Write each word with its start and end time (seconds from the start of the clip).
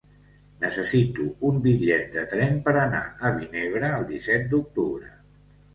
Necessito 0.61 1.25
un 1.51 1.59
bitllet 1.67 2.09
de 2.17 2.25
tren 2.33 2.59
per 2.69 2.75
anar 2.87 3.05
a 3.15 3.33
Vinebre 3.39 3.95
el 4.01 4.11
disset 4.13 4.51
d'octubre. 4.57 5.17